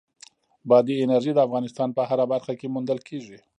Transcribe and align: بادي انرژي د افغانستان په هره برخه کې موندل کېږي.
بادي 0.69 0.95
انرژي 1.03 1.31
د 1.35 1.39
افغانستان 1.47 1.89
په 1.97 2.01
هره 2.09 2.25
برخه 2.33 2.53
کې 2.59 2.71
موندل 2.73 2.99
کېږي. 3.07 3.37